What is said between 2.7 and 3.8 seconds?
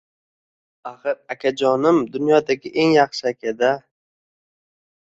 eng yaxshi aka-da